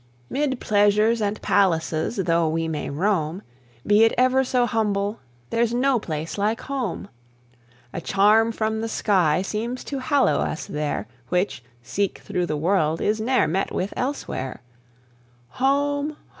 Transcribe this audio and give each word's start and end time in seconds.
'Mid 0.31 0.59
pleasures 0.59 1.21
and 1.21 1.39
palaces 1.43 2.15
though 2.15 2.49
we 2.49 2.67
may 2.67 2.89
roam, 2.89 3.43
Be 3.85 4.03
it 4.03 4.13
ever 4.17 4.43
so 4.43 4.65
humble, 4.65 5.19
there's 5.51 5.75
no 5.75 5.99
place 5.99 6.39
like 6.39 6.61
home; 6.61 7.07
A 7.93 8.01
charm 8.01 8.51
from 8.51 8.81
the 8.81 8.89
sky 8.89 9.43
seems 9.43 9.83
to 9.83 9.99
hallow 9.99 10.39
us 10.39 10.65
there, 10.65 11.07
Which, 11.29 11.63
seek 11.83 12.17
through 12.17 12.47
the 12.47 12.57
world, 12.57 12.99
is 12.99 13.21
ne'er 13.21 13.47
met 13.47 13.71
with 13.71 13.93
elsewhere. 13.95 14.63
Home! 15.49 16.17